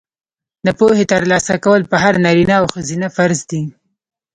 [0.65, 3.61] د پوهې ترلاسه کول په هر نارینه او ښځینه فرض دي.